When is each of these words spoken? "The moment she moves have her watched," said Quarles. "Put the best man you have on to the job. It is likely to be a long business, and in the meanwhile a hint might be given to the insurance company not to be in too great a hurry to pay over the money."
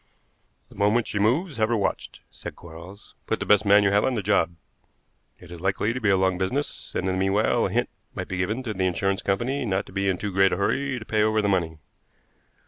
"The 0.69 0.75
moment 0.75 1.07
she 1.07 1.19
moves 1.19 1.57
have 1.57 1.69
her 1.69 1.77
watched," 1.77 2.21
said 2.31 2.55
Quarles. 2.55 3.13
"Put 3.27 3.39
the 3.39 3.45
best 3.45 3.67
man 3.67 3.83
you 3.83 3.91
have 3.91 4.03
on 4.03 4.13
to 4.13 4.15
the 4.15 4.23
job. 4.23 4.55
It 5.37 5.51
is 5.51 5.61
likely 5.61 5.93
to 5.93 6.01
be 6.01 6.09
a 6.09 6.17
long 6.17 6.39
business, 6.39 6.95
and 6.95 7.07
in 7.07 7.13
the 7.13 7.19
meanwhile 7.19 7.67
a 7.67 7.69
hint 7.69 7.87
might 8.15 8.27
be 8.27 8.37
given 8.37 8.63
to 8.63 8.73
the 8.73 8.87
insurance 8.87 9.21
company 9.21 9.63
not 9.63 9.85
to 9.85 9.91
be 9.91 10.07
in 10.09 10.17
too 10.17 10.31
great 10.33 10.53
a 10.53 10.57
hurry 10.57 10.97
to 10.97 11.05
pay 11.05 11.21
over 11.21 11.39
the 11.39 11.47
money." 11.47 11.77